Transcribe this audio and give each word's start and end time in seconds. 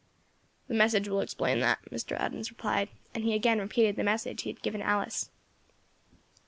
"The 0.67 0.73
message 0.73 1.07
will 1.07 1.19
explain 1.19 1.59
that," 1.59 1.77
Mr. 1.91 2.19
Adams 2.19 2.49
replied, 2.49 2.89
and 3.13 3.23
he 3.23 3.35
again 3.35 3.59
repeated 3.59 3.97
the 3.97 4.03
message 4.03 4.41
he 4.41 4.49
had 4.49 4.63
given 4.63 4.81
Alice. 4.81 5.29